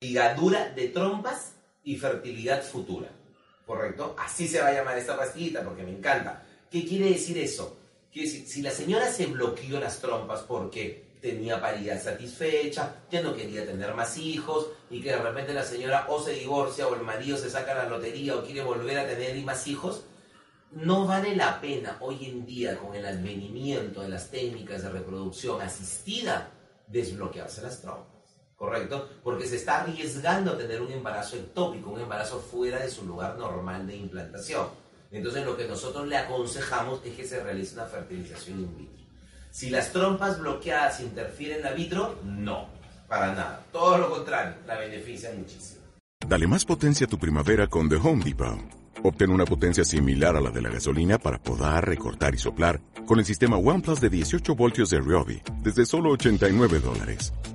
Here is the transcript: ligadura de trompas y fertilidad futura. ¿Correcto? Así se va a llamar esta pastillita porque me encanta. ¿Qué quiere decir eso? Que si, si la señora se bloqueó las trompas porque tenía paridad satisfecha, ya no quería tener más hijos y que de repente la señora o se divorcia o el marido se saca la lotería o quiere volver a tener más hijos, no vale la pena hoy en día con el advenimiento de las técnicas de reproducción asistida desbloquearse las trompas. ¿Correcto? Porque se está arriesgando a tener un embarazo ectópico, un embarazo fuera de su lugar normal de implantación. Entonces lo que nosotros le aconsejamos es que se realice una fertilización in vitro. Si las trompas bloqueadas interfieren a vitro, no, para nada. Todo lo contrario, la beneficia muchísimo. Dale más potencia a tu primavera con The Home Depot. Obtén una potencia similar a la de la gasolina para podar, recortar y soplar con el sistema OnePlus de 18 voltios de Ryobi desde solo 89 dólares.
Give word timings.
ligadura 0.00 0.70
de 0.70 0.88
trompas 0.88 1.54
y 1.84 1.96
fertilidad 1.96 2.62
futura. 2.62 3.10
¿Correcto? 3.64 4.14
Así 4.18 4.46
se 4.46 4.60
va 4.60 4.68
a 4.68 4.72
llamar 4.72 4.96
esta 4.96 5.16
pastillita 5.16 5.62
porque 5.62 5.82
me 5.82 5.90
encanta. 5.90 6.42
¿Qué 6.70 6.86
quiere 6.86 7.10
decir 7.10 7.38
eso? 7.38 7.78
Que 8.12 8.26
si, 8.26 8.46
si 8.46 8.62
la 8.62 8.70
señora 8.70 9.10
se 9.10 9.26
bloqueó 9.26 9.80
las 9.80 10.00
trompas 10.00 10.42
porque 10.42 11.06
tenía 11.20 11.60
paridad 11.60 12.00
satisfecha, 12.00 12.94
ya 13.10 13.22
no 13.22 13.34
quería 13.34 13.66
tener 13.66 13.94
más 13.94 14.16
hijos 14.18 14.68
y 14.90 15.00
que 15.00 15.10
de 15.10 15.18
repente 15.18 15.52
la 15.52 15.64
señora 15.64 16.06
o 16.08 16.22
se 16.22 16.32
divorcia 16.32 16.86
o 16.86 16.94
el 16.94 17.02
marido 17.02 17.36
se 17.36 17.50
saca 17.50 17.74
la 17.74 17.88
lotería 17.88 18.36
o 18.36 18.44
quiere 18.44 18.62
volver 18.62 18.98
a 18.98 19.06
tener 19.06 19.36
más 19.44 19.66
hijos, 19.66 20.04
no 20.72 21.06
vale 21.06 21.34
la 21.34 21.60
pena 21.60 21.96
hoy 22.00 22.26
en 22.26 22.44
día 22.44 22.78
con 22.78 22.94
el 22.94 23.06
advenimiento 23.06 24.02
de 24.02 24.08
las 24.08 24.30
técnicas 24.30 24.82
de 24.82 24.90
reproducción 24.90 25.60
asistida 25.60 26.50
desbloquearse 26.86 27.62
las 27.62 27.80
trompas. 27.80 28.15
¿Correcto? 28.56 29.08
Porque 29.22 29.46
se 29.46 29.56
está 29.56 29.82
arriesgando 29.82 30.52
a 30.52 30.58
tener 30.58 30.80
un 30.80 30.90
embarazo 30.90 31.36
ectópico, 31.36 31.90
un 31.90 32.00
embarazo 32.00 32.40
fuera 32.40 32.78
de 32.78 32.90
su 32.90 33.06
lugar 33.06 33.36
normal 33.38 33.86
de 33.86 33.96
implantación. 33.96 34.66
Entonces 35.10 35.44
lo 35.44 35.56
que 35.56 35.68
nosotros 35.68 36.06
le 36.08 36.16
aconsejamos 36.16 37.00
es 37.04 37.14
que 37.14 37.24
se 37.24 37.42
realice 37.42 37.74
una 37.74 37.84
fertilización 37.84 38.60
in 38.60 38.76
vitro. 38.76 39.04
Si 39.50 39.70
las 39.70 39.92
trompas 39.92 40.40
bloqueadas 40.40 41.00
interfieren 41.00 41.64
a 41.66 41.70
vitro, 41.70 42.18
no, 42.24 42.68
para 43.08 43.28
nada. 43.28 43.64
Todo 43.72 43.98
lo 43.98 44.10
contrario, 44.10 44.56
la 44.66 44.78
beneficia 44.78 45.32
muchísimo. 45.36 45.82
Dale 46.26 46.46
más 46.46 46.64
potencia 46.64 47.06
a 47.06 47.08
tu 47.08 47.18
primavera 47.18 47.66
con 47.66 47.88
The 47.88 47.96
Home 47.96 48.24
Depot. 48.24 48.58
Obtén 49.02 49.30
una 49.30 49.44
potencia 49.44 49.84
similar 49.84 50.36
a 50.36 50.40
la 50.40 50.50
de 50.50 50.60
la 50.60 50.70
gasolina 50.70 51.18
para 51.18 51.38
podar, 51.38 51.86
recortar 51.86 52.34
y 52.34 52.38
soplar 52.38 52.80
con 53.06 53.18
el 53.18 53.24
sistema 53.24 53.56
OnePlus 53.56 54.00
de 54.00 54.10
18 54.10 54.56
voltios 54.56 54.90
de 54.90 54.98
Ryobi 55.00 55.40
desde 55.62 55.86
solo 55.86 56.10
89 56.10 56.80
dólares. 56.80 57.32